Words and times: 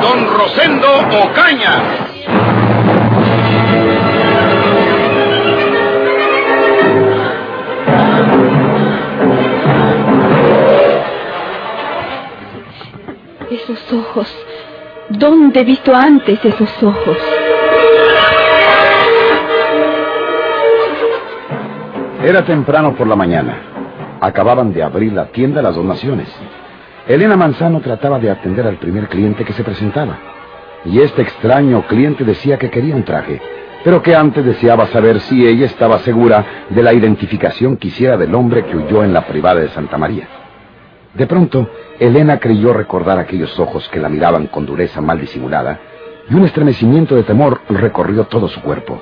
don 0.00 0.26
Rosendo 0.26 0.88
Ocaña. 1.24 1.82
Esos 13.50 13.92
ojos. 13.92 14.46
¿Dónde 15.10 15.60
he 15.60 15.64
visto 15.64 15.94
antes 15.94 16.44
esos 16.44 16.82
ojos? 16.82 17.16
Era 22.22 22.44
temprano 22.44 22.94
por 22.94 23.06
la 23.06 23.16
mañana. 23.16 24.18
Acababan 24.20 24.72
de 24.72 24.82
abrir 24.82 25.12
la 25.12 25.26
tienda 25.26 25.62
Las 25.62 25.76
Donaciones. 25.76 26.28
Elena 27.08 27.38
Manzano 27.38 27.80
trataba 27.80 28.18
de 28.18 28.30
atender 28.30 28.66
al 28.66 28.76
primer 28.76 29.08
cliente 29.08 29.42
que 29.42 29.54
se 29.54 29.64
presentaba. 29.64 30.18
Y 30.84 31.00
este 31.00 31.22
extraño 31.22 31.86
cliente 31.86 32.22
decía 32.22 32.58
que 32.58 32.68
quería 32.68 32.94
un 32.94 33.02
traje, 33.02 33.40
pero 33.82 34.02
que 34.02 34.14
antes 34.14 34.44
deseaba 34.44 34.86
saber 34.88 35.18
si 35.20 35.46
ella 35.46 35.64
estaba 35.64 36.00
segura 36.00 36.66
de 36.68 36.82
la 36.82 36.92
identificación 36.92 37.78
que 37.78 37.88
hiciera 37.88 38.18
del 38.18 38.34
hombre 38.34 38.66
que 38.66 38.76
huyó 38.76 39.02
en 39.02 39.14
la 39.14 39.26
privada 39.26 39.60
de 39.60 39.70
Santa 39.70 39.96
María. 39.96 40.28
De 41.14 41.26
pronto, 41.26 41.70
Elena 41.98 42.38
creyó 42.38 42.74
recordar 42.74 43.18
aquellos 43.18 43.58
ojos 43.58 43.88
que 43.88 44.00
la 44.00 44.10
miraban 44.10 44.48
con 44.48 44.66
dureza 44.66 45.00
mal 45.00 45.18
disimulada, 45.18 45.80
y 46.28 46.34
un 46.34 46.44
estremecimiento 46.44 47.14
de 47.16 47.22
temor 47.22 47.62
recorrió 47.70 48.24
todo 48.24 48.48
su 48.48 48.60
cuerpo. 48.60 49.00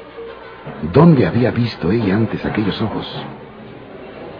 ¿Dónde 0.92 1.26
había 1.26 1.50
visto 1.50 1.90
ella 1.90 2.14
antes 2.14 2.44
aquellos 2.46 2.80
ojos? 2.80 3.06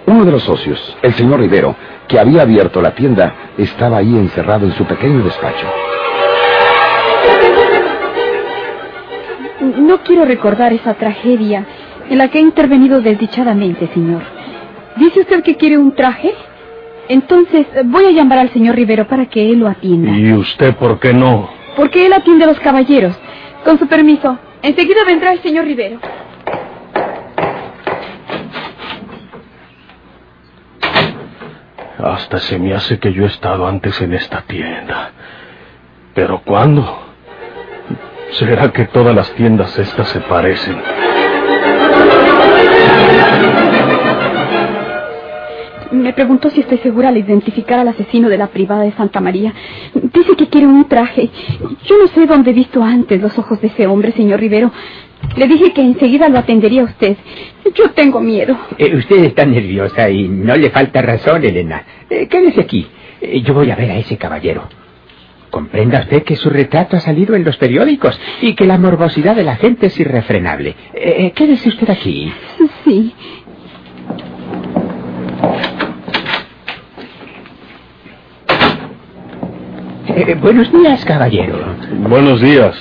Uno 0.07 0.25
de 0.25 0.31
los 0.33 0.45
socios, 0.45 0.97
el 1.03 1.13
señor 1.15 1.41
Rivero, 1.41 1.75
que 2.07 2.19
había 2.19 2.43
abierto 2.43 2.81
la 2.81 2.95
tienda, 2.95 3.35
estaba 3.59 3.99
ahí 3.99 4.15
encerrado 4.17 4.67
en 4.67 4.73
su 4.73 4.85
pequeño 4.85 5.25
despacho. 5.25 5.67
No 9.79 9.99
quiero 10.03 10.25
recordar 10.25 10.73
esa 10.73 10.95
tragedia 10.95 11.65
en 12.09 12.19
la 12.19 12.29
que 12.29 12.39
he 12.39 12.43
intervenido 12.43 13.01
desdichadamente, 13.01 13.89
señor. 13.93 14.23
¿Dice 14.97 15.21
usted 15.21 15.43
que 15.43 15.57
quiere 15.57 15.77
un 15.77 15.95
traje? 15.95 16.33
Entonces 17.09 17.67
voy 17.85 18.05
a 18.07 18.11
llamar 18.11 18.39
al 18.39 18.51
señor 18.53 18.77
Rivero 18.77 19.07
para 19.07 19.27
que 19.27 19.51
él 19.51 19.59
lo 19.59 19.69
atienda. 19.69 20.13
¿Y 20.13 20.33
usted 20.33 20.75
por 20.77 20.99
qué 21.01 21.13
no? 21.13 21.49
Porque 21.77 22.07
él 22.07 22.13
atiende 22.13 22.45
a 22.45 22.49
los 22.49 22.61
caballeros. 22.61 23.17
Con 23.65 23.79
su 23.79 23.87
permiso, 23.89 24.39
enseguida 24.63 25.05
vendrá 25.05 25.33
el 25.33 25.43
señor 25.43 25.65
Rivero. 25.65 25.99
Hasta 31.99 32.39
se 32.39 32.59
me 32.59 32.75
hace 32.75 32.99
que 32.99 33.13
yo 33.13 33.25
he 33.25 33.29
estado 33.29 33.67
antes 33.67 34.01
en 34.03 34.13
esta 34.15 34.43
tienda. 34.43 35.11
¿Pero 36.15 36.43
cuándo? 36.43 37.05
¿Será 38.33 38.71
que 38.73 38.87
todas 38.87 39.15
las 39.15 39.31
tiendas 39.33 39.79
estas 39.79 40.09
se 40.09 40.21
parecen? 40.21 40.77
Me 46.03 46.13
preguntó 46.13 46.51
si 46.51 46.61
estoy 46.61 46.79
segura 46.79 47.09
al 47.09 47.17
identificar 47.17 47.79
al 47.79 47.89
asesino 47.89 48.29
de 48.29 48.39
la 48.39 48.49
privada 48.49 48.83
de 48.83 48.93
Santa 48.93 49.21
María. 49.21 49.53
Dice 49.95 50.37
que 50.37 50.49
quiere 50.49 50.67
un 50.67 50.87
traje. 50.89 51.31
Yo 51.85 51.99
no 51.99 52.07
sé 52.09 52.27
dónde 52.27 52.51
he 52.51 52.55
visto 52.55 52.83
antes 52.83 53.21
los 53.21 53.37
ojos 53.39 53.61
de 53.61 53.69
ese 53.69 53.87
hombre, 53.87 54.13
señor 54.13 54.41
Rivero. 54.41 54.73
Le 55.37 55.47
dije 55.49 55.73
que 55.73 55.81
enseguida 55.81 56.29
lo 56.29 56.39
atendería 56.39 56.83
a 56.83 56.85
usted. 56.85 57.17
Yo 57.75 57.91
tengo 57.91 58.21
miedo. 58.21 58.57
Eh, 58.79 58.95
usted 58.97 59.25
está 59.25 59.45
nerviosa 59.45 60.09
y 60.11 60.29
no 60.29 60.57
le 60.57 60.71
falta 60.71 61.03
razón, 61.03 61.45
Elena. 61.45 61.85
Eh, 62.09 62.29
quédese 62.29 62.61
aquí. 62.61 62.87
Eh, 63.21 63.41
yo 63.43 63.55
voy 63.55 63.71
a 63.71 63.77
ver 63.77 63.91
a 63.91 63.97
ese 63.99 64.17
caballero. 64.17 64.69
Comprenda 65.51 66.01
usted 66.01 66.23
que 66.23 66.37
su 66.37 66.51
retrato 66.51 66.97
ha 66.97 67.01
salido 67.01 67.35
en 67.35 67.45
los 67.45 67.57
periódicos 67.57 68.19
y 68.43 68.55
que 68.55 68.67
la 68.67 68.79
morbosidad 68.79 69.35
de 69.35 69.45
la 69.45 69.57
gente 69.57 69.87
es 69.87 69.99
irrefrenable. 69.99 70.75
Quédese 71.35 71.71
usted 71.71 71.89
aquí. 71.89 72.31
Sí. 72.85 73.15
Eh, 80.09 80.35
buenos 80.41 80.71
días, 80.73 81.05
caballero. 81.05 81.55
Buenos 82.09 82.41
días. 82.41 82.75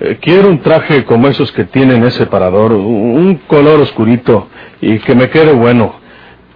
Eh, 0.00 0.18
quiero 0.20 0.48
un 0.48 0.60
traje 0.60 1.04
como 1.04 1.28
esos 1.28 1.50
que 1.52 1.64
tienen 1.64 2.04
ese 2.04 2.26
parador, 2.26 2.72
un 2.72 3.34
color 3.46 3.80
oscurito 3.80 4.48
y 4.80 4.98
que 5.00 5.14
me 5.14 5.28
quede 5.30 5.52
bueno. 5.52 5.96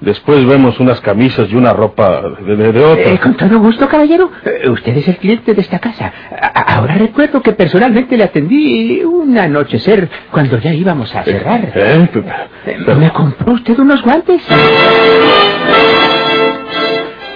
Después 0.01 0.47
vemos 0.47 0.81
unas 0.81 0.99
camisas 1.03 1.51
y 1.51 1.57
una 1.57 1.75
ropa 1.75 2.23
de, 2.47 2.57
de, 2.57 2.73
de 2.73 2.85
otra. 2.85 3.05
Eh, 3.13 3.19
con 3.19 3.37
todo 3.37 3.59
gusto, 3.59 3.87
caballero. 3.87 4.31
Usted 4.71 4.97
es 4.97 5.09
el 5.09 5.17
cliente 5.19 5.53
de 5.53 5.61
esta 5.61 5.79
casa. 5.79 6.11
A- 6.41 6.77
ahora 6.77 6.95
recuerdo 6.95 7.43
que 7.43 7.53
personalmente 7.53 8.17
le 8.17 8.25
atendí 8.25 9.03
un 9.05 9.37
anochecer 9.37 10.09
cuando 10.31 10.59
ya 10.59 10.73
íbamos 10.73 11.15
a 11.15 11.23
cerrar. 11.25 11.65
¿Eh? 11.75 12.09
Eh, 12.65 12.79
pero- 12.87 12.97
¿Me 12.97 13.11
compró 13.11 13.53
usted 13.53 13.79
unos 13.79 14.03
guantes? 14.03 14.41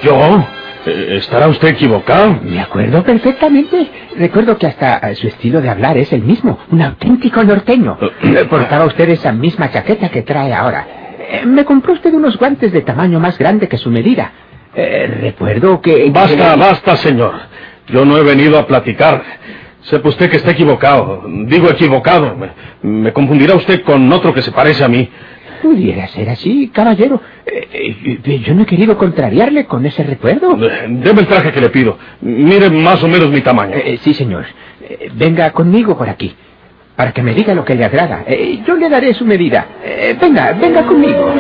¿Yo? 0.03 0.45
Eh, 0.87 1.17
¿Estará 1.19 1.49
usted 1.49 1.69
equivocado? 1.69 2.39
Me 2.43 2.61
acuerdo 2.61 3.03
perfectamente. 3.03 3.91
Recuerdo 4.17 4.59
que 4.59 4.67
hasta 4.67 4.99
eh, 4.99 5.15
su 5.15 5.29
estilo 5.29 5.61
de 5.61 5.69
hablar 5.71 5.97
es 5.97 6.13
el 6.13 6.23
mismo, 6.23 6.59
un 6.71 6.83
auténtico 6.83 7.43
norteño. 7.45 7.99
Eh, 8.23 8.45
Portaba 8.49 8.85
usted 8.85 9.09
esa 9.11 9.33
misma 9.33 9.71
chaqueta 9.71 10.09
que 10.11 10.23
trae 10.23 10.53
ahora. 10.53 10.87
Me 11.47 11.65
compró 11.65 11.95
usted 11.95 12.13
unos 12.13 12.37
guantes 12.37 12.71
de 12.73 12.83
tamaño 12.83 13.19
más 13.19 13.39
grande 13.39 13.67
que 13.69 13.79
su 13.79 13.91
medida. 13.91 14.31
Recuerdo 14.75 15.81
que... 15.81 16.11
Basta, 16.11 16.57
basta, 16.57 16.97
señor. 16.97 17.35
Yo 17.89 18.05
no 18.05 18.19
he 18.19 18.23
venido 18.23 18.59
a 18.59 18.67
platicar. 18.67 19.23
Sepa 19.83 20.09
usted 20.11 20.31
que 20.31 20.37
está 20.37 20.51
equivocado. 20.51 21.25
Digo 21.47 21.71
equivocado. 21.71 22.37
Me, 22.37 22.51
me 22.83 23.13
confundirá 23.13 23.55
usted 23.55 23.83
con 23.83 24.13
otro 24.13 24.35
que 24.35 24.43
se 24.43 24.53
parece 24.53 24.85
a 24.85 24.89
mí. 24.89 25.09
Pudiera 25.65 26.07
ser 26.09 26.29
así, 26.29 26.69
caballero. 26.69 27.23
Eh, 27.47 28.19
eh, 28.23 28.39
yo 28.45 28.55
no 28.55 28.65
he 28.65 28.67
querido 28.67 28.99
contrariarle 28.99 29.65
con 29.65 29.87
ese 29.87 30.03
recuerdo. 30.03 30.59
Eh, 30.63 30.85
Deme 30.91 31.23
el 31.23 31.27
traje 31.27 31.53
que 31.53 31.61
le 31.63 31.71
pido. 31.71 31.97
Mire 32.21 32.69
más 32.69 33.03
o 33.03 33.09
menos 33.09 33.31
mi 33.31 33.41
tamaño. 33.41 33.73
Eh, 33.75 33.99
sí, 34.03 34.13
señor. 34.13 34.45
Venga 35.15 35.51
conmigo 35.53 35.97
por 35.97 36.11
aquí. 36.11 36.35
Para 36.97 37.13
que 37.13 37.23
me 37.23 37.33
diga 37.33 37.55
lo 37.55 37.65
que 37.65 37.75
le 37.77 37.83
agrada. 37.87 38.27
Yo 38.67 38.77
le 38.77 38.91
daré 38.91 39.15
su 39.15 39.25
medida. 39.25 39.67
Venga, 40.21 40.53
venga 40.53 40.83
conmigo. 40.83 41.33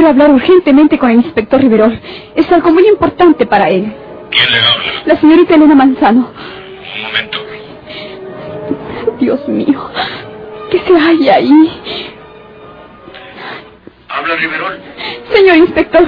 Quiero 0.00 0.12
hablar 0.12 0.30
urgentemente 0.30 0.98
con 0.98 1.10
el 1.10 1.16
inspector 1.16 1.60
Riverol. 1.60 2.00
Es 2.34 2.50
algo 2.50 2.70
muy 2.70 2.86
importante 2.88 3.44
para 3.44 3.68
él. 3.68 3.92
¿Quién 4.30 4.50
le 4.50 4.58
habla? 4.58 5.02
La 5.04 5.16
señorita 5.16 5.54
Elena 5.56 5.74
Manzano. 5.74 6.30
Un 6.96 7.02
momento. 7.02 7.38
Dios 9.18 9.46
mío, 9.46 9.90
¿qué 10.70 10.78
se 10.78 10.98
halla 10.98 11.34
ahí? 11.34 11.82
¿Habla 14.08 14.36
Riverol? 14.36 14.80
Señor 15.34 15.56
inspector, 15.58 16.06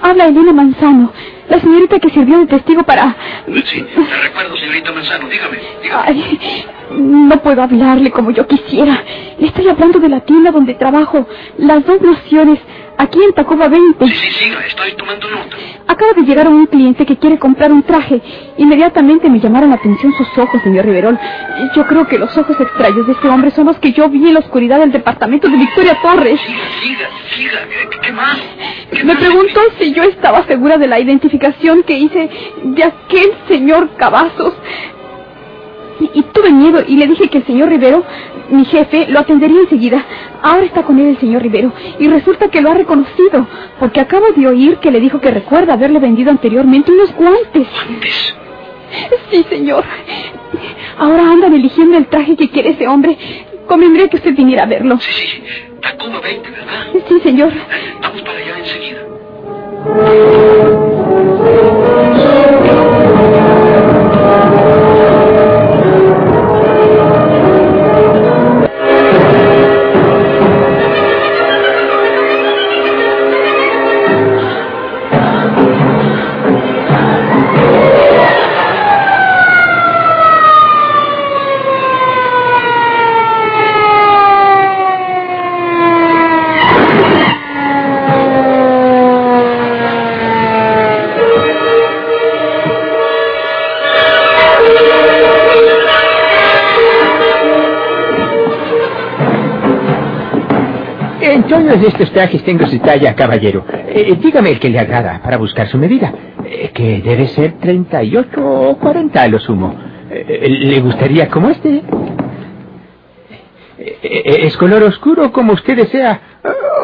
habla 0.00 0.28
Elena 0.28 0.52
Manzano, 0.54 1.12
la 1.50 1.60
señorita 1.60 1.98
que 1.98 2.08
sirvió 2.08 2.38
de 2.38 2.46
testigo 2.46 2.82
para... 2.84 3.14
Sí, 3.46 3.82
te 3.82 4.16
recuerdo, 4.22 4.56
señorita 4.56 4.92
Manzano. 4.92 5.28
Dígame, 5.28 5.58
dígame. 5.82 6.02
Ay, 6.06 6.64
no 6.96 7.42
puedo 7.42 7.62
hablarle 7.62 8.10
como 8.10 8.30
yo 8.30 8.46
quisiera. 8.46 9.04
Le 9.38 9.48
estoy 9.48 9.68
hablando 9.68 9.98
de 9.98 10.08
la 10.08 10.20
tienda 10.20 10.50
donde 10.50 10.72
trabajo. 10.74 11.26
Las 11.58 11.84
dos 11.84 12.00
naciones 12.00 12.58
aquí 12.98 13.22
en 13.22 13.32
Tacuba 13.32 13.68
20. 13.68 14.06
Sí, 14.06 14.12
sí, 14.14 14.30
siga, 14.44 14.60
estoy 14.66 14.92
tomando 14.96 15.30
nota. 15.30 15.56
Acaba 15.86 16.12
de 16.12 16.22
llegar 16.22 16.48
un 16.48 16.66
cliente 16.66 17.06
que 17.06 17.16
quiere 17.16 17.38
comprar 17.38 17.72
un 17.72 17.82
traje. 17.82 18.20
Inmediatamente 18.58 19.30
me 19.30 19.40
llamaron 19.40 19.70
la 19.70 19.76
atención 19.76 20.12
sus 20.12 20.28
ojos, 20.38 20.60
señor 20.62 20.84
Riverol. 20.84 21.18
Yo 21.74 21.86
creo 21.86 22.06
que 22.06 22.18
los 22.18 22.36
ojos 22.36 22.60
extraños 22.60 23.06
de 23.06 23.12
este 23.12 23.28
hombre 23.28 23.50
son 23.52 23.66
los 23.66 23.78
que 23.78 23.92
yo 23.92 24.08
vi 24.08 24.26
en 24.26 24.34
la 24.34 24.40
oscuridad 24.40 24.80
del 24.80 24.92
departamento 24.92 25.48
de 25.48 25.56
Victoria 25.56 25.96
Torres. 26.02 26.40
Siga, 26.40 26.58
siga, 26.82 27.08
siga. 27.34 27.60
¿Qué, 27.90 27.98
qué 28.00 28.12
más? 28.12 28.38
¿Qué 28.90 29.04
Me 29.04 29.14
más? 29.14 29.22
preguntó 29.22 29.60
si 29.78 29.92
yo 29.94 30.02
estaba 30.04 30.44
segura 30.46 30.76
de 30.78 30.86
la 30.88 31.00
identificación 31.00 31.82
que 31.84 31.96
hice 31.98 32.30
de 32.64 32.84
aquel 32.84 33.32
señor 33.48 33.90
Cavazos. 33.96 34.54
Y, 36.00 36.10
y 36.18 36.22
tuve 36.22 36.50
miedo 36.52 36.82
y 36.86 36.96
le 36.96 37.06
dije 37.06 37.28
que 37.28 37.38
el 37.38 37.46
señor 37.46 37.68
Rivero, 37.68 38.04
mi 38.50 38.64
jefe, 38.64 39.06
lo 39.08 39.20
atendería 39.20 39.60
enseguida. 39.60 40.04
Ahora 40.42 40.64
está 40.64 40.82
con 40.84 40.98
él 40.98 41.08
el 41.08 41.18
señor 41.18 41.42
Rivero 41.42 41.72
y 41.98 42.08
resulta 42.08 42.48
que 42.48 42.60
lo 42.60 42.70
ha 42.70 42.74
reconocido 42.74 43.46
porque 43.80 44.00
acabo 44.00 44.26
de 44.36 44.46
oír 44.46 44.76
que 44.78 44.90
le 44.90 45.00
dijo 45.00 45.20
que 45.20 45.30
recuerda 45.30 45.74
haberle 45.74 45.98
vendido 45.98 46.30
anteriormente 46.30 46.92
unos 46.92 47.14
guantes. 47.14 47.66
Antes. 47.88 48.34
Sí, 49.30 49.44
señor. 49.50 49.84
Ahora 50.98 51.30
andan 51.30 51.52
eligiendo 51.52 51.96
el 51.98 52.06
traje 52.06 52.36
que 52.36 52.48
quiere 52.48 52.70
ese 52.70 52.88
hombre. 52.88 53.16
Convendría 53.66 54.08
que 54.08 54.16
usted 54.16 54.34
viniera 54.34 54.62
a 54.64 54.66
verlo. 54.66 54.98
Sí, 54.98 55.12
sí. 55.12 55.42
Tacuba 55.82 56.20
20, 56.20 56.50
¿verdad? 56.50 56.86
Sí, 57.06 57.20
señor. 57.20 57.52
Vamos 58.00 58.22
para 58.22 58.38
allá 58.38 58.58
enseguida. 58.58 60.47
En 101.50 101.66
todos 101.66 101.82
estos 101.82 102.10
trajes 102.12 102.42
tengo 102.44 102.66
su 102.66 102.78
talla, 102.78 103.14
caballero. 103.14 103.64
Eh, 103.88 104.18
dígame 104.20 104.50
el 104.50 104.58
que 104.60 104.68
le 104.68 104.78
agrada 104.80 105.22
para 105.22 105.38
buscar 105.38 105.66
su 105.66 105.78
medida. 105.78 106.12
Eh, 106.44 106.70
que 106.74 107.00
debe 107.00 107.26
ser 107.28 107.54
38 107.58 108.38
o 108.38 108.76
40 108.76 109.22
a 109.22 109.28
lo 109.28 109.38
sumo. 109.38 109.74
Eh, 110.10 110.46
¿Le 110.46 110.80
gustaría 110.80 111.28
como 111.28 111.48
este? 111.48 111.76
Eh, 113.78 113.98
eh, 114.02 114.38
¿Es 114.42 114.58
color 114.58 114.82
oscuro 114.82 115.32
como 115.32 115.54
usted 115.54 115.74
desea? 115.76 116.20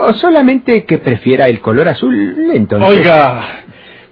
¿O 0.08 0.14
solamente 0.14 0.86
que 0.86 0.96
prefiera 0.96 1.46
el 1.46 1.60
color 1.60 1.88
azul? 1.88 2.50
Entonces... 2.54 2.88
Oiga, 2.88 3.64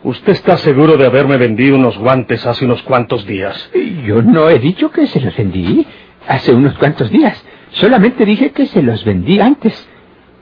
¿usted 0.02 0.32
está 0.32 0.58
seguro 0.58 0.98
de 0.98 1.06
haberme 1.06 1.38
vendido 1.38 1.76
unos 1.76 1.96
guantes 1.96 2.46
hace 2.46 2.66
unos 2.66 2.82
cuantos 2.82 3.26
días? 3.26 3.70
Yo 4.04 4.20
no 4.20 4.50
he 4.50 4.58
dicho 4.58 4.90
que 4.90 5.06
se 5.06 5.18
los 5.18 5.34
vendí 5.34 5.86
hace 6.28 6.52
unos 6.52 6.74
cuantos 6.74 7.10
días. 7.10 7.42
Solamente 7.70 8.26
dije 8.26 8.50
que 8.50 8.66
se 8.66 8.82
los 8.82 9.02
vendí 9.06 9.40
antes. 9.40 9.88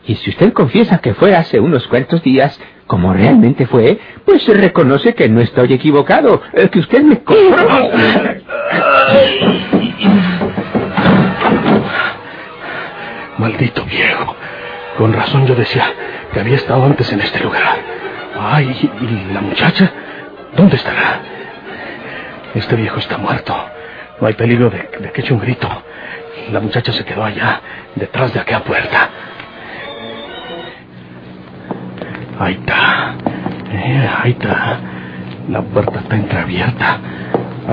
Y 0.06 0.14
si 0.16 0.30
usted 0.30 0.52
confiesa 0.52 0.98
que 0.98 1.14
fue 1.14 1.36
hace 1.36 1.60
unos 1.60 1.86
cuantos 1.86 2.22
días, 2.22 2.58
como 2.86 3.12
realmente 3.12 3.66
fue, 3.66 3.98
pues 4.24 4.46
reconoce 4.48 5.14
que 5.14 5.28
no 5.28 5.40
estoy 5.40 5.72
equivocado, 5.72 6.42
que 6.72 6.78
usted 6.78 7.02
me 7.02 7.18
compró. 7.22 7.90
Maldito 13.38 13.84
viejo. 13.84 14.36
Con 14.98 15.12
razón 15.12 15.46
yo 15.46 15.54
decía 15.54 15.92
que 16.32 16.40
había 16.40 16.56
estado 16.56 16.84
antes 16.84 17.12
en 17.12 17.20
este 17.20 17.40
lugar. 17.40 17.78
Ay, 18.38 18.90
¿y 19.00 19.32
la 19.32 19.40
muchacha? 19.40 19.90
¿Dónde 20.56 20.76
estará? 20.76 21.20
Este 22.54 22.76
viejo 22.76 22.98
está 22.98 23.16
muerto. 23.18 23.54
No 24.20 24.26
hay 24.26 24.34
peligro 24.34 24.68
de, 24.70 24.90
de 24.98 25.12
que 25.12 25.20
eche 25.20 25.32
un 25.32 25.40
grito. 25.40 25.68
La 26.52 26.60
muchacha 26.60 26.92
se 26.92 27.04
quedó 27.04 27.24
allá, 27.24 27.60
detrás 27.94 28.34
de 28.34 28.40
aquella 28.40 28.64
puerta. 28.64 29.08
Ahí 32.40 32.54
está. 32.54 33.14
Eh, 33.70 34.10
ahí 34.22 34.30
está. 34.32 34.80
La 35.50 35.60
puerta 35.60 36.00
está 36.00 36.16
entreabierta. 36.16 36.98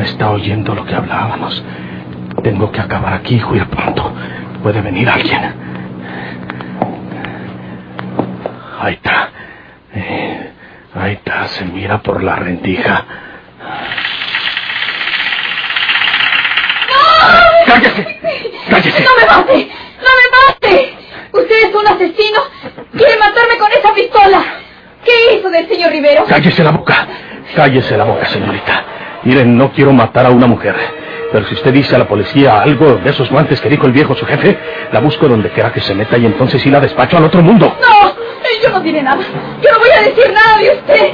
Está 0.01 0.29
oyendo 0.31 0.75
lo 0.75 0.85
que 0.85 0.93
hablábamos. 0.93 1.63
Tengo 2.43 2.69
que 2.71 2.81
acabar 2.81 3.13
aquí 3.13 3.35
y 3.37 3.43
huir 3.43 3.65
pronto. 3.67 4.13
Puede 4.61 4.81
venir 4.81 5.09
alguien. 5.09 5.53
Ahí 8.79 8.93
está. 8.95 9.29
Eh, 9.95 10.51
ahí 10.95 11.13
está. 11.13 11.47
Se 11.47 11.63
mira 11.63 11.99
por 11.99 12.21
la 12.21 12.35
rendija. 12.35 13.05
¡Cállese! 17.65 19.03
¡No 19.03 19.09
me 19.17 19.25
mate! 19.25 19.71
¡No 20.01 20.09
me 20.19 20.27
mate! 20.37 20.97
Usted 21.31 21.69
es 21.69 21.75
un 21.75 21.87
asesino. 21.87 22.41
Quiere 22.95 23.17
matarme 23.17 23.57
con 23.57 23.71
esa 23.71 23.93
pistola. 23.93 24.43
¿Qué 25.03 25.37
hizo 25.37 25.49
del 25.49 25.67
señor 25.67 25.91
Rivero? 25.91 26.16
¡Cállese 26.27 26.63
la 26.63 26.71
boca! 26.71 27.07
¡Cállese 27.55 27.97
la 27.97 28.03
boca, 28.03 28.25
señorita! 28.25 28.83
Miren, 29.23 29.57
no 29.57 29.71
quiero 29.71 29.93
matar 29.93 30.25
a 30.25 30.29
una 30.29 30.47
mujer. 30.47 30.75
Pero 31.31 31.45
si 31.47 31.55
usted 31.55 31.73
dice 31.73 31.95
a 31.95 31.99
la 31.99 32.07
policía 32.07 32.61
algo 32.61 32.95
de 32.95 33.09
esos 33.09 33.29
guantes 33.29 33.59
que 33.59 33.69
dijo 33.69 33.85
el 33.85 33.91
viejo 33.91 34.15
su 34.15 34.25
jefe, 34.25 34.57
la 34.91 34.99
busco 34.99 35.27
donde 35.27 35.49
quiera 35.49 35.71
que 35.73 35.81
se 35.81 35.93
meta 35.93 36.17
y 36.17 36.25
entonces 36.25 36.61
sí 36.61 36.69
la 36.69 36.79
despacho 36.79 37.17
al 37.17 37.25
otro 37.25 37.41
mundo. 37.41 37.75
No, 37.81 38.13
yo 38.63 38.69
no 38.69 38.79
diré 38.81 39.01
nada. 39.03 39.21
Yo 39.61 39.71
no 39.71 39.79
voy 39.79 39.89
a 39.89 40.01
decir 40.03 40.33
nada 40.33 40.57
de 40.57 40.69
usted. 40.71 41.11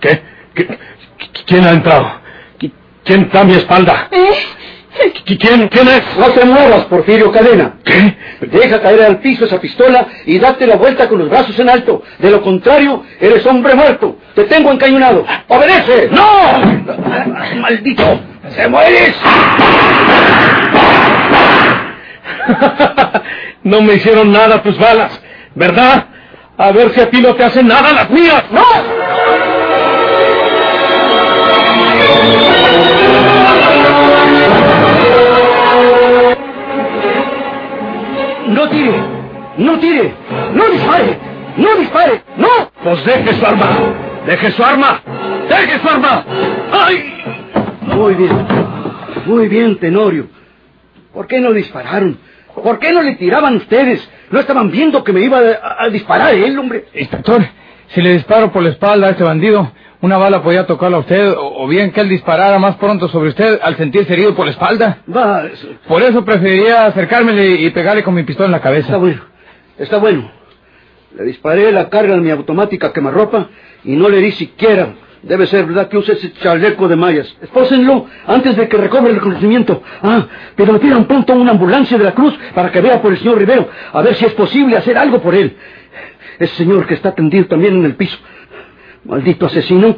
¿Qué? 0.00 0.22
¿Qué? 0.54 0.78
¿Quién 1.46 1.64
ha 1.64 1.70
entrado? 1.70 2.10
¿Qui- 2.60 2.72
¿Quién 3.04 3.22
está 3.22 3.40
a 3.40 3.44
mi 3.44 3.54
espalda? 3.54 4.08
¿Eh? 4.10 4.34
¿Qui- 5.26 5.38
¿Quién? 5.38 5.68
¿Quién 5.68 5.88
es? 5.88 6.02
No 6.18 6.30
te 6.32 6.44
muevas, 6.44 6.84
Porfirio 6.84 7.32
Cadena. 7.32 7.74
¿Qué? 7.84 8.16
Deja 8.46 8.80
caer 8.80 9.02
al 9.02 9.18
piso 9.18 9.44
esa 9.44 9.60
pistola 9.60 10.06
y 10.24 10.38
date 10.38 10.66
la 10.66 10.76
vuelta 10.76 11.08
con 11.08 11.18
los 11.18 11.28
brazos 11.28 11.58
en 11.58 11.68
alto. 11.68 12.02
De 12.18 12.30
lo 12.30 12.40
contrario, 12.42 13.02
eres 13.20 13.44
hombre 13.46 13.74
muerto. 13.74 14.16
Te 14.34 14.44
tengo 14.44 14.70
encañonado. 14.70 15.26
¡Obedece! 15.48 16.08
¡No! 16.12 17.56
¡Maldito! 17.60 18.20
¡Se 18.50 18.68
mueres! 18.68 19.16
no 23.64 23.80
me 23.80 23.94
hicieron 23.94 24.30
nada 24.30 24.62
tus 24.62 24.78
balas, 24.78 25.20
¿verdad? 25.54 26.06
A 26.56 26.70
ver 26.70 26.92
si 26.94 27.00
a 27.00 27.10
ti 27.10 27.20
no 27.20 27.34
te 27.34 27.44
hacen 27.44 27.66
nada 27.66 27.92
las 27.92 28.08
mías. 28.10 28.44
¡No! 28.52 28.62
¡No 38.48 38.68
tire! 38.68 38.92
¡No 39.58 39.78
tire! 39.78 40.14
¡No 40.54 40.68
dispare! 40.68 41.18
¡No 41.56 41.74
dispare! 41.76 42.22
¡No! 42.36 42.48
Pues 42.82 43.04
deje 43.04 43.34
su 43.34 43.46
arma. 43.46 43.68
Deje 44.26 44.50
su 44.52 44.64
arma. 44.64 45.00
Deje 45.48 45.78
su 45.78 45.88
arma. 45.88 46.24
¡Ay! 46.72 47.22
Muy 47.82 48.14
bien. 48.14 48.46
Muy 49.26 49.48
bien, 49.48 49.76
Tenorio. 49.78 50.26
¿Por 51.12 51.26
qué 51.26 51.40
no 51.40 51.52
dispararon? 51.52 52.18
¿Por 52.54 52.78
qué 52.78 52.92
no 52.92 53.02
le 53.02 53.14
tiraban 53.16 53.56
ustedes? 53.56 54.08
¿No 54.30 54.40
estaban 54.40 54.70
viendo 54.70 55.02
que 55.04 55.12
me 55.12 55.20
iba 55.20 55.38
a, 55.38 55.84
a 55.84 55.88
disparar 55.88 56.34
él, 56.34 56.58
hombre? 56.58 56.86
Inspector, 56.94 57.42
si 57.88 58.02
le 58.02 58.12
disparo 58.14 58.52
por 58.52 58.62
la 58.62 58.70
espalda 58.70 59.08
a 59.08 59.10
este 59.10 59.24
bandido, 59.24 59.72
una 60.00 60.18
bala 60.18 60.42
podía 60.42 60.66
tocarlo 60.66 60.98
a 60.98 61.00
usted, 61.00 61.32
o, 61.36 61.66
bien 61.66 61.90
que 61.92 62.00
él 62.00 62.08
disparara 62.08 62.58
más 62.58 62.76
pronto 62.76 63.08
sobre 63.08 63.30
usted 63.30 63.58
al 63.62 63.76
sentirse 63.76 64.12
herido 64.12 64.34
por 64.34 64.44
la 64.44 64.52
espalda. 64.52 64.98
Va, 65.14 65.46
eso- 65.46 65.68
Por 65.88 66.02
eso 66.02 66.24
preferiría 66.24 66.86
acercármele 66.86 67.46
y 67.62 67.70
pegarle 67.70 68.02
con 68.02 68.14
mi 68.14 68.22
pistola 68.22 68.46
en 68.46 68.52
la 68.52 68.58
está 68.58 68.68
cabeza. 68.68 68.96
bueno. 68.98 69.20
Está 69.78 69.98
bueno. 69.98 70.30
Le 71.16 71.24
disparé 71.24 71.72
la 71.72 71.88
carga 71.88 72.14
de 72.14 72.20
mi 72.20 72.30
automática 72.30 72.92
quemarropa 72.92 73.48
y 73.84 73.96
no 73.96 74.08
le 74.08 74.18
di 74.18 74.32
siquiera. 74.32 74.88
Debe 75.22 75.46
ser 75.46 75.64
verdad 75.64 75.88
que 75.88 75.96
use 75.96 76.12
ese 76.12 76.32
chaleco 76.34 76.86
de 76.86 76.94
mallas. 76.94 77.34
Espósenlo 77.42 78.06
antes 78.26 78.54
de 78.54 78.68
que 78.68 78.76
recobre 78.76 79.10
el 79.10 79.16
reconocimiento. 79.16 79.82
Ah, 80.02 80.26
pero 80.54 80.78
pidan 80.78 81.06
pronto 81.06 81.32
una 81.32 81.52
ambulancia 81.52 81.96
de 81.98 82.04
la 82.04 82.12
cruz 82.12 82.38
para 82.54 82.70
que 82.70 82.80
vea 82.80 83.00
por 83.02 83.10
el 83.12 83.18
señor 83.18 83.38
Rivero, 83.38 83.68
a 83.92 84.02
ver 84.02 84.14
si 84.14 84.24
es 84.26 84.34
posible 84.34 84.76
hacer 84.76 84.96
algo 84.98 85.20
por 85.20 85.34
él. 85.34 85.56
Ese 86.38 86.54
señor 86.56 86.86
que 86.86 86.94
está 86.94 87.14
tendido 87.14 87.46
también 87.46 87.76
en 87.76 87.84
el 87.84 87.94
piso. 87.96 88.18
Maldito 89.04 89.46
asesino. 89.46 89.96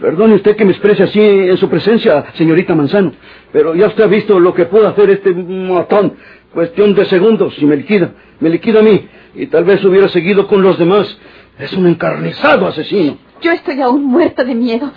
Perdone 0.00 0.34
usted 0.34 0.54
que 0.54 0.64
me 0.64 0.70
exprese 0.70 1.02
así 1.02 1.20
en 1.20 1.56
su 1.56 1.68
presencia, 1.68 2.26
señorita 2.34 2.74
Manzano. 2.74 3.12
Pero 3.52 3.74
ya 3.74 3.88
usted 3.88 4.04
ha 4.04 4.06
visto 4.06 4.38
lo 4.38 4.54
que 4.54 4.66
puede 4.66 4.86
hacer 4.86 5.10
este 5.10 5.32
matón. 5.34 6.14
Cuestión 6.52 6.94
de 6.94 7.04
segundos 7.06 7.54
y 7.58 7.66
me 7.66 7.76
liquida. 7.76 8.12
Me 8.40 8.48
liquida 8.48 8.80
a 8.80 8.82
mí. 8.82 9.08
Y 9.34 9.46
tal 9.46 9.64
vez 9.64 9.84
hubiera 9.84 10.08
seguido 10.08 10.46
con 10.46 10.62
los 10.62 10.78
demás. 10.78 11.18
Es 11.58 11.72
un 11.72 11.86
encarnizado 11.86 12.68
asesino. 12.68 13.18
Yo 13.40 13.52
estoy 13.52 13.80
aún 13.80 14.04
muerta 14.04 14.44
de 14.44 14.54
miedo. 14.54 14.92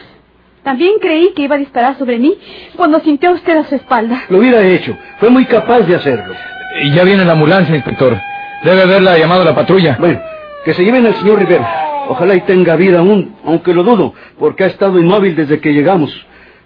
También 0.64 0.94
creí 1.02 1.34
que 1.34 1.44
iba 1.44 1.56
a 1.56 1.60
disparar 1.60 1.98
sobre 1.98 2.20
mí 2.20 2.38
cuando 2.76 3.00
sintió 3.00 3.32
a 3.32 3.34
usted 3.34 3.58
a 3.58 3.64
su 3.64 3.76
espalda. 3.76 4.24
Lo 4.30 4.38
hubiera 4.38 4.62
hecho. 4.64 4.96
Fue 5.20 5.30
muy 5.30 5.46
capaz 5.46 5.82
de 5.82 5.96
hacerlo. 5.96 6.36
Y 6.84 6.92
ya 6.94 7.04
viene 7.04 7.26
la 7.26 7.34
ambulancia, 7.34 7.76
inspector. 7.76 8.16
Debe 8.64 8.84
haberla 8.84 9.18
llamado 9.18 9.44
la 9.44 9.56
patrulla. 9.56 9.98
Bueno, 10.00 10.22
que 10.64 10.74
se 10.74 10.84
lleven 10.84 11.06
al 11.06 11.16
señor 11.16 11.40
Rivero. 11.40 11.66
Ojalá 12.10 12.36
y 12.36 12.42
tenga 12.42 12.76
vida 12.76 13.00
aún, 13.00 13.36
aunque 13.46 13.74
lo 13.74 13.84
dudo, 13.84 14.14
porque 14.40 14.64
ha 14.64 14.68
estado 14.68 15.00
inmóvil 15.00 15.36
desde 15.36 15.60
que 15.60 15.74
llegamos. 15.74 16.12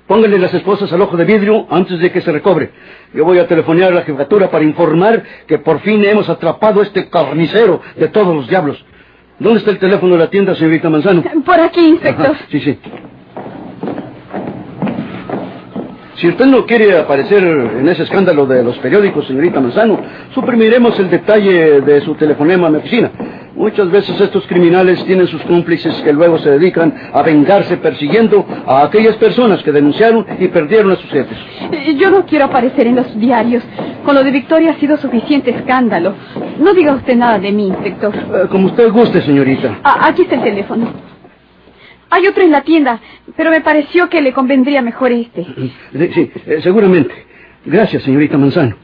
Pónganle 0.07 0.37
las 0.37 0.53
esposas 0.53 0.91
al 0.93 1.01
ojo 1.01 1.17
de 1.17 1.25
vidrio 1.25 1.65
antes 1.69 1.99
de 1.99 2.11
que 2.11 2.21
se 2.21 2.31
recobre. 2.31 2.71
Yo 3.13 3.25
voy 3.25 3.39
a 3.39 3.47
telefonear 3.47 3.91
a 3.91 3.95
la 3.95 4.01
jefatura 4.03 4.51
para 4.51 4.63
informar 4.63 5.23
que 5.47 5.57
por 5.57 5.79
fin 5.79 6.03
hemos 6.05 6.29
atrapado 6.29 6.79
a 6.79 6.83
este 6.83 7.09
carnicero 7.09 7.81
de 7.95 8.07
todos 8.09 8.35
los 8.35 8.47
diablos. 8.47 8.83
¿Dónde 9.39 9.59
está 9.59 9.71
el 9.71 9.79
teléfono 9.79 10.13
de 10.13 10.19
la 10.19 10.29
tienda, 10.29 10.55
señorita 10.55 10.89
Manzano? 10.89 11.23
Por 11.43 11.59
aquí, 11.59 11.87
inspector. 11.87 12.27
Ajá, 12.27 12.45
sí, 12.49 12.59
sí. 12.59 12.79
Si 16.17 16.29
usted 16.29 16.45
no 16.45 16.65
quiere 16.65 16.97
aparecer 16.97 17.43
en 17.43 17.89
ese 17.89 18.03
escándalo 18.03 18.45
de 18.45 18.63
los 18.63 18.77
periódicos, 18.77 19.27
señorita 19.27 19.59
Manzano, 19.59 19.99
suprimiremos 20.33 20.97
el 20.99 21.09
detalle 21.09 21.81
de 21.81 22.01
su 22.01 22.15
telefonema 22.15 22.67
a 22.67 22.69
mi 22.69 22.77
oficina. 22.77 23.11
Muchas 23.65 23.89
veces 23.89 24.21
estos 24.21 24.45
criminales 24.45 25.03
tienen 25.05 25.25
sus 25.25 25.41
cómplices 25.41 25.95
que 26.03 26.13
luego 26.13 26.37
se 26.37 26.51
dedican 26.51 26.93
a 27.11 27.23
vengarse 27.23 27.77
persiguiendo 27.77 28.45
a 28.67 28.83
aquellas 28.83 29.15
personas 29.15 29.63
que 29.63 29.71
denunciaron 29.71 30.23
y 30.37 30.47
perdieron 30.49 30.91
a 30.91 30.95
sus 30.97 31.09
jefes. 31.09 31.35
Eh, 31.71 31.95
Yo 31.97 32.11
no 32.11 32.27
quiero 32.27 32.45
aparecer 32.45 32.85
en 32.85 32.95
los 32.97 33.19
diarios. 33.19 33.63
Con 34.05 34.13
lo 34.13 34.23
de 34.23 34.29
Victoria 34.29 34.73
ha 34.73 34.79
sido 34.79 34.97
suficiente 34.97 35.49
escándalo. 35.49 36.13
No 36.59 36.75
diga 36.75 36.93
usted 36.93 37.15
nada 37.15 37.39
de 37.39 37.51
mí, 37.51 37.69
inspector. 37.69 38.13
Eh, 38.15 38.47
como 38.51 38.67
usted 38.67 38.91
guste, 38.91 39.23
señorita. 39.23 39.79
Ah, 39.83 40.09
aquí 40.09 40.21
está 40.21 40.35
el 40.35 40.43
teléfono. 40.43 40.87
Hay 42.11 42.27
otro 42.27 42.43
en 42.43 42.51
la 42.51 42.61
tienda, 42.61 42.99
pero 43.35 43.49
me 43.49 43.61
pareció 43.61 44.09
que 44.09 44.21
le 44.21 44.31
convendría 44.31 44.83
mejor 44.83 45.11
este. 45.11 45.43
Sí, 46.13 46.31
eh, 46.45 46.59
seguramente. 46.61 47.15
Gracias, 47.65 48.03
señorita 48.03 48.37
Manzano. 48.37 48.75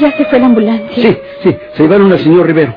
Ya 0.00 0.10
se 0.16 0.24
fue 0.24 0.38
la 0.40 0.46
ambulancia. 0.46 0.90
Sí, 0.94 1.16
sí, 1.42 1.56
se 1.74 1.82
llevaron 1.82 2.10
al 2.12 2.18
señor 2.18 2.46
Rivero. 2.46 2.74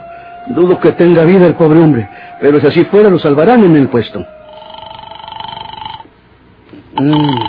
Dudo 0.49 0.79
que 0.79 0.91
tenga 0.93 1.23
vida 1.25 1.45
el 1.45 1.55
pobre 1.55 1.79
hombre, 1.79 2.09
pero 2.39 2.59
si 2.59 2.67
así 2.67 2.85
fuera 2.85 3.09
lo 3.09 3.19
salvarán 3.19 3.63
en 3.63 3.75
el 3.75 3.87
puesto. 3.89 4.23
Mm. 6.99 7.39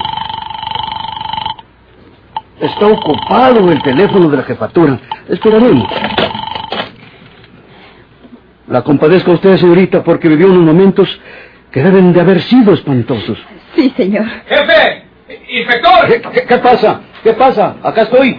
Está 2.61 2.87
ocupado 2.87 3.71
el 3.71 3.81
teléfono 3.83 4.29
de 4.29 4.37
la 4.37 4.43
jefatura. 4.43 4.99
Esperaremos. 5.29 5.87
La 8.67 8.83
compadezco 8.83 9.31
a 9.31 9.35
usted, 9.35 9.57
señorita, 9.57 10.03
porque 10.03 10.29
vivió 10.29 10.47
unos 10.49 10.65
momentos 10.65 11.21
que 11.71 11.83
deben 11.83 12.13
de 12.13 12.21
haber 12.21 12.41
sido 12.41 12.75
espantosos. 12.75 13.39
Sí, 13.77 13.93
señor. 13.97 14.27
¡Jefe! 14.47 15.05
¡Inspector! 15.51 16.07
¿Qué, 16.09 16.21
qué- 16.33 16.47
qué 16.47 16.59
pasa? 16.59 17.01
¿Qué 17.23 17.33
pasa? 17.33 17.77
Acá 17.83 18.03
estoy. 18.03 18.39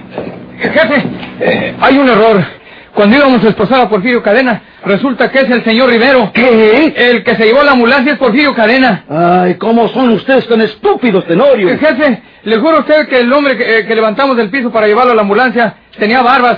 Jefe, 0.60 1.04
eh, 1.40 1.76
hay 1.82 1.98
un 1.98 2.10
error. 2.10 2.60
Cuando 2.94 3.16
íbamos 3.16 3.44
a 3.46 3.50
esposar 3.50 3.82
a 3.82 3.90
Porfirio 3.90 4.22
Cadena, 4.22 4.62
resulta 4.84 5.32
que 5.32 5.40
es 5.40 5.50
el 5.50 5.64
señor 5.64 5.90
Rivero. 5.90 6.32
¿Qué? 6.34 6.94
El 6.98 7.24
que 7.24 7.36
se 7.36 7.46
llevó 7.46 7.64
la 7.64 7.72
ambulancia 7.72 8.14
es 8.14 8.18
Porfirio 8.18 8.54
Cadena. 8.54 9.06
Ay, 9.08 9.56
¿cómo 9.56 9.88
son 9.90 10.10
ustedes 10.10 10.48
tan 10.48 10.60
estúpidos, 10.62 11.26
Tenorio? 11.26 11.70
Eh, 11.70 11.78
Jefe, 11.78 12.22
le 12.44 12.58
juro 12.58 12.78
a 12.78 12.80
usted 12.82 13.08
que 13.08 13.20
el 13.20 13.32
hombre 13.32 13.56
que, 13.58 13.80
eh, 13.80 13.86
que 13.86 13.96
levantamos 13.96 14.36
del 14.36 14.50
piso 14.50 14.72
para 14.72 14.88
llevarlo 14.88 15.12
a 15.12 15.16
la 15.16 15.22
ambulancia 15.22 15.76
tenía 15.98 16.22
barbas. 16.22 16.58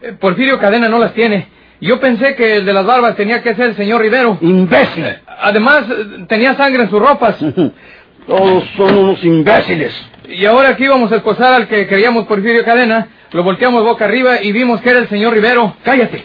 Eh, 0.00 0.14
Porfirio 0.18 0.58
Cadena 0.58 0.88
no 0.88 0.98
las 0.98 1.12
tiene. 1.12 1.48
Yo 1.80 1.98
pensé 1.98 2.36
que 2.36 2.56
el 2.56 2.64
de 2.64 2.72
las 2.72 2.84
barbas 2.84 3.16
tenía 3.16 3.42
que 3.42 3.54
ser 3.54 3.70
el 3.70 3.76
señor 3.76 4.02
Rivero. 4.02 4.38
¡Imbécil! 4.40 5.04
Además, 5.42 5.84
tenía 6.28 6.54
sangre 6.54 6.84
en 6.84 6.90
sus 6.90 7.00
ropas. 7.00 7.36
Todos 8.30 8.62
son 8.76 8.96
unos 8.96 9.24
imbéciles. 9.24 9.92
Y 10.28 10.46
ahora 10.46 10.76
que 10.76 10.84
íbamos 10.84 11.10
a 11.10 11.16
esposar 11.16 11.52
al 11.52 11.66
que 11.66 11.88
queríamos 11.88 12.26
Porfirio 12.26 12.64
Cadena, 12.64 13.08
lo 13.32 13.42
volteamos 13.42 13.82
boca 13.82 14.04
arriba 14.04 14.40
y 14.40 14.52
vimos 14.52 14.80
que 14.82 14.90
era 14.90 15.00
el 15.00 15.08
señor 15.08 15.34
Rivero. 15.34 15.74
Cállate. 15.82 16.24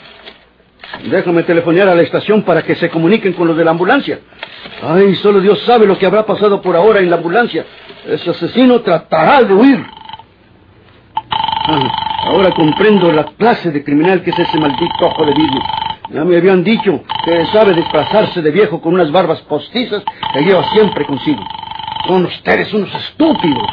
Déjame 1.10 1.42
telefonear 1.42 1.90
a 1.90 1.96
la 1.96 2.04
estación 2.04 2.44
para 2.44 2.62
que 2.62 2.76
se 2.76 2.92
comuniquen 2.92 3.34
con 3.34 3.48
los 3.48 3.58
de 3.58 3.66
la 3.66 3.72
ambulancia. 3.72 4.20
Ay, 4.84 5.16
solo 5.16 5.40
Dios 5.40 5.60
sabe 5.66 5.88
lo 5.88 5.98
que 5.98 6.06
habrá 6.06 6.28
pasado 6.28 6.62
por 6.62 6.76
ahora 6.76 7.00
en 7.00 7.10
la 7.10 7.16
ambulancia. 7.16 7.66
Ese 8.08 8.30
asesino 8.30 8.82
tratará 8.82 9.42
de 9.42 9.56
huir. 9.56 9.84
Ah, 11.16 11.92
ahora 12.28 12.52
comprendo 12.52 13.12
la 13.12 13.24
clase 13.36 13.72
de 13.72 13.84
criminal 13.84 14.22
que 14.22 14.30
es 14.30 14.38
ese 14.38 14.60
maldito 14.60 15.08
ojo 15.08 15.26
de 15.26 15.34
vidrio. 15.34 15.62
Ya 16.12 16.24
me 16.24 16.38
habían 16.38 16.64
dicho 16.64 17.02
que 17.26 17.48
sabe 17.48 17.74
desplazarse 17.74 18.44
de 18.44 18.52
viejo 18.52 18.80
con 18.80 18.94
unas 18.94 19.12
barbas 19.12 19.42
postizas 19.42 20.04
que 20.36 20.42
lleva 20.42 20.70
siempre 20.70 21.04
consigo. 21.04 21.42
Son 22.08 22.26
ustedes 22.26 22.74
unos 22.74 22.94
estúpidos. 22.94 23.68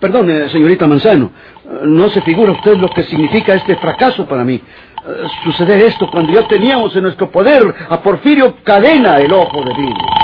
Perdone, 0.00 0.48
señorita 0.48 0.86
Manzano. 0.86 1.30
No 1.84 2.08
se 2.08 2.20
figura 2.22 2.52
usted 2.52 2.76
lo 2.76 2.88
que 2.88 3.04
significa 3.04 3.54
este 3.54 3.76
fracaso 3.76 4.26
para 4.26 4.44
mí. 4.44 4.60
Suceder 5.44 5.82
esto 5.84 6.10
cuando 6.10 6.32
ya 6.32 6.48
teníamos 6.48 6.94
en 6.96 7.04
nuestro 7.04 7.30
poder 7.30 7.62
a 7.88 8.00
Porfirio 8.00 8.56
Cadena, 8.64 9.18
el 9.18 9.32
ojo 9.32 9.62
de 9.62 9.74
vidrio. 9.74 10.15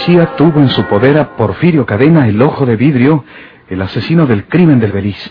Policía 0.00 0.34
tuvo 0.36 0.60
en 0.60 0.70
su 0.70 0.84
poder 0.84 1.18
a 1.18 1.36
Porfirio 1.36 1.84
Cadena, 1.84 2.26
el 2.26 2.40
ojo 2.40 2.64
de 2.64 2.74
vidrio, 2.76 3.22
el 3.68 3.82
asesino 3.82 4.24
del 4.26 4.46
crimen 4.46 4.80
del 4.80 4.92
Beliz. 4.92 5.30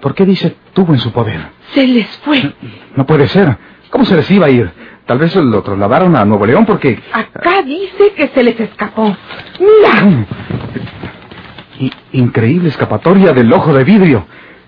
¿Por 0.00 0.14
qué 0.14 0.26
dice 0.26 0.56
tuvo 0.74 0.92
en 0.92 0.98
su 0.98 1.10
poder? 1.10 1.40
Se 1.72 1.86
les 1.86 2.06
fue. 2.18 2.52
No 2.96 3.06
puede 3.06 3.26
ser. 3.28 3.56
¿Cómo 3.88 4.04
se 4.04 4.14
les 4.16 4.30
iba 4.30 4.46
a 4.46 4.50
ir? 4.50 4.70
Tal 5.06 5.18
vez 5.18 5.34
lo 5.36 5.62
trasladaron 5.62 6.14
a 6.16 6.24
Nuevo 6.26 6.44
León 6.44 6.66
porque... 6.66 7.00
Acá 7.12 7.62
dice 7.62 8.12
que 8.14 8.28
se 8.28 8.42
les 8.42 8.60
escapó. 8.60 9.16
Mira. 9.58 10.26
I- 11.80 11.92
increíble 12.12 12.68
escapatoria 12.68 13.32
del 13.32 13.50
ojo 13.54 13.72
de 13.72 13.84
vidrio. 13.84 14.26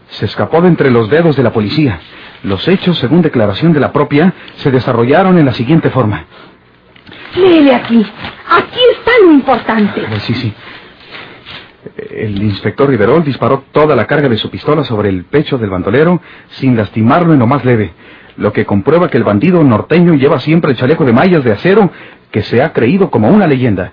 Se 0.08 0.24
escapó 0.24 0.62
de 0.62 0.68
entre 0.68 0.90
los 0.90 1.10
dedos 1.10 1.36
de 1.36 1.42
la 1.42 1.52
policía. 1.52 2.00
Los 2.42 2.66
hechos, 2.68 2.96
según 2.98 3.20
declaración 3.20 3.74
de 3.74 3.80
la 3.80 3.92
propia, 3.92 4.32
se 4.56 4.70
desarrollaron 4.70 5.36
en 5.36 5.44
la 5.44 5.52
siguiente 5.52 5.90
forma. 5.90 6.24
Léele 7.36 7.74
aquí. 7.74 8.04
Aquí 8.48 8.80
está 8.98 9.10
lo 9.24 9.32
importante. 9.32 10.00
Eh, 10.00 10.20
Sí, 10.20 10.34
sí. 10.34 10.52
El 12.10 12.42
inspector 12.42 12.88
Riverol 12.88 13.22
disparó 13.22 13.64
toda 13.70 13.94
la 13.94 14.06
carga 14.06 14.28
de 14.28 14.38
su 14.38 14.48
pistola 14.50 14.84
sobre 14.84 15.10
el 15.10 15.24
pecho 15.24 15.58
del 15.58 15.70
bandolero 15.70 16.20
sin 16.48 16.76
lastimarlo 16.76 17.34
en 17.34 17.38
lo 17.38 17.46
más 17.46 17.64
leve, 17.64 17.92
lo 18.36 18.52
que 18.52 18.64
comprueba 18.64 19.08
que 19.08 19.18
el 19.18 19.24
bandido 19.24 19.62
norteño 19.62 20.14
lleva 20.14 20.40
siempre 20.40 20.70
el 20.70 20.78
chaleco 20.78 21.04
de 21.04 21.12
mallas 21.12 21.44
de 21.44 21.52
acero 21.52 21.90
que 22.30 22.42
se 22.42 22.62
ha 22.62 22.72
creído 22.72 23.10
como 23.10 23.28
una 23.28 23.46
leyenda. 23.46 23.92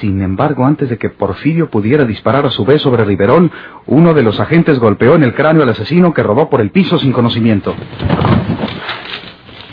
Sin 0.00 0.20
embargo, 0.22 0.66
antes 0.66 0.88
de 0.90 0.98
que 0.98 1.10
Porfirio 1.10 1.70
pudiera 1.70 2.04
disparar 2.04 2.44
a 2.46 2.50
su 2.50 2.64
vez 2.64 2.82
sobre 2.82 3.04
Riverol, 3.04 3.50
uno 3.86 4.14
de 4.14 4.22
los 4.22 4.38
agentes 4.38 4.78
golpeó 4.78 5.14
en 5.14 5.22
el 5.24 5.34
cráneo 5.34 5.62
al 5.62 5.70
asesino 5.70 6.12
que 6.12 6.22
rodó 6.22 6.48
por 6.50 6.60
el 6.60 6.70
piso 6.70 6.98
sin 6.98 7.12
conocimiento. 7.12 7.74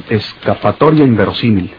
Escapatoria 0.10 1.06
inverosímil. 1.06 1.74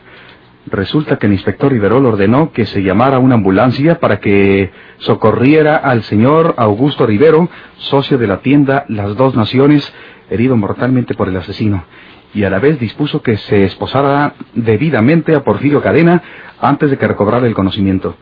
Resulta 0.67 1.19
que 1.19 1.27
el 1.27 1.33
inspector 1.33 1.73
Riverol 1.73 2.07
ordenó 2.07 2.53
que 2.53 2.67
se 2.67 2.83
llamara 2.83 3.19
una 3.19 3.35
ambulancia 3.35 3.99
para 3.99 4.21
que 4.21 4.71
socorriera 4.99 5.77
al 5.77 6.05
señor 6.05 6.55
Augusto 6.57 7.05
Rivero, 7.05 7.49
socio 7.79 8.17
de 8.17 8.29
la 8.29 8.39
tienda 8.39 8.85
Las 8.89 9.17
Dos 9.17 9.35
Naciones, 9.35 9.93
herido 10.31 10.57
mortalmente 10.57 11.15
por 11.15 11.29
el 11.29 11.37
asesino, 11.37 11.85
y 12.33 12.45
a 12.45 12.51
la 12.51 12.61
vez 12.61 12.79
dispuso 12.79 13.23
que 13.23 13.39
se 13.39 13.65
esposara 13.65 14.35
debidamente 14.55 15.35
a 15.35 15.43
Porfirio 15.43 15.83
Cadena 15.83 16.23
antes 16.61 16.91
de 16.91 16.97
que 16.97 17.09
recobrara 17.09 17.49
el 17.49 17.55
conocimiento. 17.55 18.15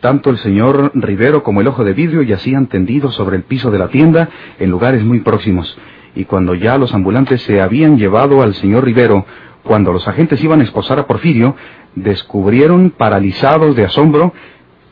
Tanto 0.00 0.30
el 0.30 0.38
señor 0.38 0.92
Rivero 0.94 1.42
como 1.42 1.62
el 1.62 1.66
ojo 1.66 1.84
de 1.84 1.94
vidrio 1.94 2.22
yacían 2.22 2.68
tendidos 2.68 3.14
sobre 3.14 3.36
el 3.36 3.42
piso 3.42 3.72
de 3.72 3.78
la 3.78 3.88
tienda 3.88 4.28
en 4.60 4.70
lugares 4.70 5.02
muy 5.04 5.18
próximos, 5.20 5.76
y 6.14 6.26
cuando 6.26 6.54
ya 6.54 6.78
los 6.78 6.94
ambulantes 6.94 7.42
se 7.42 7.60
habían 7.60 7.98
llevado 7.98 8.40
al 8.40 8.54
señor 8.54 8.84
Rivero, 8.84 9.26
cuando 9.62 9.92
los 9.92 10.06
agentes 10.08 10.42
iban 10.42 10.60
a 10.60 10.64
esposar 10.64 10.98
a 10.98 11.06
Porfirio, 11.06 11.56
descubrieron, 11.94 12.90
paralizados 12.90 13.76
de 13.76 13.84
asombro, 13.84 14.32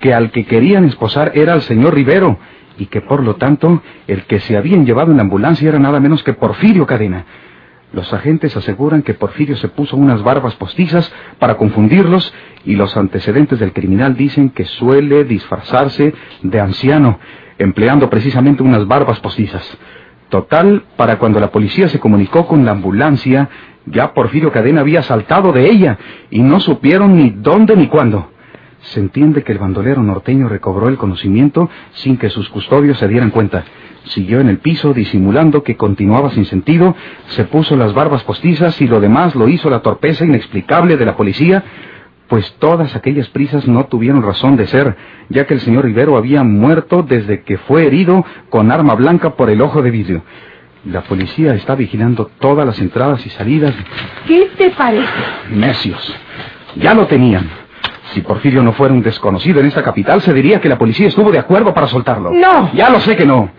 que 0.00 0.14
al 0.14 0.30
que 0.30 0.46
querían 0.46 0.84
esposar 0.84 1.32
era 1.34 1.52
al 1.52 1.62
señor 1.62 1.94
Rivero, 1.94 2.38
y 2.78 2.86
que 2.86 3.00
por 3.00 3.22
lo 3.22 3.36
tanto 3.36 3.82
el 4.06 4.24
que 4.24 4.40
se 4.40 4.56
habían 4.56 4.86
llevado 4.86 5.10
en 5.10 5.18
la 5.18 5.22
ambulancia 5.22 5.68
era 5.68 5.78
nada 5.78 6.00
menos 6.00 6.22
que 6.22 6.32
Porfirio 6.32 6.86
Cadena. 6.86 7.26
Los 7.92 8.12
agentes 8.12 8.56
aseguran 8.56 9.02
que 9.02 9.14
Porfirio 9.14 9.56
se 9.56 9.68
puso 9.68 9.96
unas 9.96 10.22
barbas 10.22 10.54
postizas 10.54 11.12
para 11.38 11.56
confundirlos 11.56 12.32
y 12.64 12.76
los 12.76 12.96
antecedentes 12.96 13.58
del 13.58 13.72
criminal 13.72 14.16
dicen 14.16 14.50
que 14.50 14.64
suele 14.64 15.24
disfrazarse 15.24 16.14
de 16.42 16.60
anciano, 16.60 17.18
empleando 17.58 18.08
precisamente 18.08 18.62
unas 18.62 18.86
barbas 18.86 19.18
postizas. 19.20 19.76
Total, 20.28 20.84
para 20.96 21.18
cuando 21.18 21.40
la 21.40 21.50
policía 21.50 21.88
se 21.88 21.98
comunicó 21.98 22.46
con 22.46 22.64
la 22.64 22.70
ambulancia, 22.70 23.50
ya 23.86 24.12
Porfirio 24.14 24.52
Cadena 24.52 24.80
había 24.80 25.02
saltado 25.02 25.52
de 25.52 25.70
ella 25.70 25.98
y 26.30 26.42
no 26.42 26.60
supieron 26.60 27.16
ni 27.16 27.30
dónde 27.30 27.76
ni 27.76 27.88
cuándo. 27.88 28.30
Se 28.82 29.00
entiende 29.00 29.42
que 29.42 29.52
el 29.52 29.58
bandolero 29.58 30.02
norteño 30.02 30.48
recobró 30.48 30.88
el 30.88 30.96
conocimiento 30.96 31.68
sin 31.92 32.16
que 32.16 32.30
sus 32.30 32.48
custodios 32.48 32.98
se 32.98 33.08
dieran 33.08 33.30
cuenta. 33.30 33.64
Siguió 34.04 34.40
en 34.40 34.48
el 34.48 34.58
piso 34.58 34.94
disimulando 34.94 35.62
que 35.62 35.76
continuaba 35.76 36.30
sin 36.30 36.46
sentido, 36.46 36.96
se 37.28 37.44
puso 37.44 37.76
las 37.76 37.92
barbas 37.92 38.24
postizas 38.24 38.80
y 38.80 38.88
lo 38.88 39.00
demás 39.00 39.34
lo 39.34 39.48
hizo 39.48 39.68
la 39.68 39.80
torpeza 39.80 40.24
inexplicable 40.24 40.96
de 40.96 41.04
la 41.04 41.16
policía, 41.16 41.62
pues 42.28 42.54
todas 42.58 42.96
aquellas 42.96 43.28
prisas 43.28 43.68
no 43.68 43.86
tuvieron 43.86 44.22
razón 44.22 44.56
de 44.56 44.66
ser, 44.68 44.96
ya 45.28 45.46
que 45.46 45.54
el 45.54 45.60
señor 45.60 45.84
Rivero 45.84 46.16
había 46.16 46.42
muerto 46.42 47.02
desde 47.02 47.42
que 47.42 47.58
fue 47.58 47.86
herido 47.86 48.24
con 48.48 48.70
arma 48.70 48.94
blanca 48.94 49.34
por 49.34 49.50
el 49.50 49.60
ojo 49.60 49.82
de 49.82 49.90
vidrio. 49.90 50.22
La 50.86 51.02
policía 51.02 51.54
está 51.54 51.74
vigilando 51.74 52.30
todas 52.38 52.64
las 52.64 52.78
entradas 52.80 53.24
y 53.26 53.30
salidas. 53.30 53.74
¿Qué 54.26 54.50
te 54.56 54.70
parece? 54.70 55.12
Necios. 55.50 56.14
Ya 56.76 56.94
lo 56.94 57.06
tenían. 57.06 57.48
Si 58.14 58.22
Porfirio 58.22 58.62
no 58.62 58.72
fuera 58.72 58.94
un 58.94 59.02
desconocido 59.02 59.60
en 59.60 59.66
esta 59.66 59.82
capital, 59.82 60.22
se 60.22 60.32
diría 60.32 60.60
que 60.60 60.68
la 60.70 60.78
policía 60.78 61.08
estuvo 61.08 61.30
de 61.30 61.38
acuerdo 61.38 61.74
para 61.74 61.86
soltarlo. 61.86 62.30
No. 62.32 62.72
Ya 62.72 62.88
lo 62.88 62.98
sé 63.00 63.14
que 63.14 63.26
no. 63.26 63.50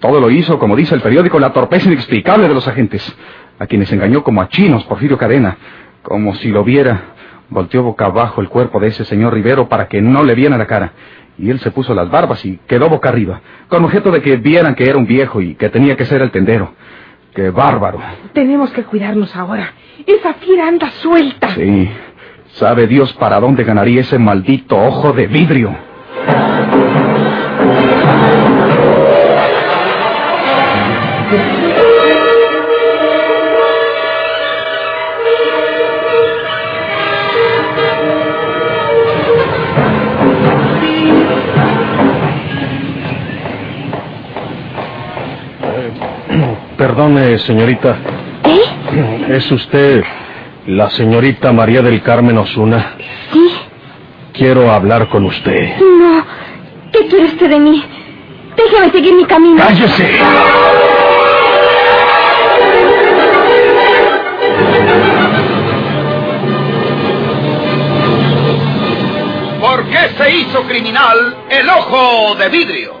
Todo 0.00 0.20
lo 0.20 0.30
hizo, 0.30 0.58
como 0.58 0.74
dice 0.74 0.94
el 0.94 1.02
periódico, 1.02 1.38
la 1.38 1.52
torpeza 1.52 1.88
inexplicable 1.88 2.48
de 2.48 2.54
los 2.54 2.66
agentes, 2.66 3.14
a 3.58 3.66
quienes 3.66 3.92
engañó 3.92 4.24
como 4.24 4.40
a 4.40 4.48
chinos 4.48 4.84
Porfirio 4.84 5.18
Cadena, 5.18 5.58
como 6.02 6.34
si 6.36 6.48
lo 6.48 6.64
viera. 6.64 7.14
Volteó 7.50 7.82
boca 7.82 8.06
abajo 8.06 8.40
el 8.40 8.48
cuerpo 8.48 8.80
de 8.80 8.88
ese 8.88 9.04
señor 9.04 9.34
Rivero 9.34 9.68
para 9.68 9.86
que 9.86 10.00
no 10.00 10.24
le 10.24 10.34
viera 10.34 10.56
la 10.56 10.66
cara. 10.66 10.92
Y 11.38 11.50
él 11.50 11.58
se 11.60 11.70
puso 11.70 11.94
las 11.94 12.10
barbas 12.10 12.44
y 12.44 12.58
quedó 12.66 12.88
boca 12.88 13.08
arriba, 13.08 13.40
con 13.68 13.84
objeto 13.84 14.10
de 14.10 14.22
que 14.22 14.36
vieran 14.36 14.74
que 14.74 14.88
era 14.88 14.96
un 14.96 15.06
viejo 15.06 15.40
y 15.40 15.54
que 15.54 15.68
tenía 15.68 15.96
que 15.96 16.04
ser 16.04 16.22
el 16.22 16.30
tendero. 16.30 16.72
¡Qué 17.34 17.50
bárbaro! 17.50 17.98
Tenemos 18.32 18.70
que 18.70 18.84
cuidarnos 18.84 19.34
ahora. 19.34 19.72
Esa 20.06 20.34
fiera 20.34 20.68
anda 20.68 20.90
suelta. 20.92 21.48
Sí. 21.50 21.90
Sabe 22.52 22.86
Dios 22.86 23.12
para 23.14 23.40
dónde 23.40 23.64
ganaría 23.64 24.02
ese 24.02 24.18
maldito 24.18 24.76
ojo 24.76 25.12
de 25.12 25.26
vidrio. 25.26 25.74
Perdone, 46.94 47.38
señorita. 47.40 47.96
¿Eh? 48.44 49.26
¿Es 49.30 49.50
usted 49.50 50.04
la 50.68 50.88
señorita 50.90 51.52
María 51.52 51.82
del 51.82 52.00
Carmen 52.02 52.38
Osuna? 52.38 52.94
Sí. 53.32 53.50
Quiero 54.32 54.70
hablar 54.70 55.08
con 55.08 55.24
usted. 55.24 55.76
No. 55.80 56.24
¿Qué 56.92 57.08
quiere 57.08 57.24
usted 57.24 57.50
de 57.50 57.58
mí? 57.58 57.84
Déjeme 58.56 58.92
seguir 58.92 59.12
mi 59.14 59.24
camino. 59.24 59.56
¡Cállese! 59.60 60.20
¿Por 69.60 69.84
qué 69.88 70.10
se 70.16 70.30
hizo 70.30 70.62
criminal 70.62 71.36
el 71.50 71.68
ojo 71.68 72.36
de 72.36 72.48
vidrio? 72.50 73.00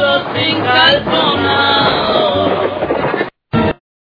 todos 0.00 0.22
sin 0.34 0.62
calzonado. 0.62 2.49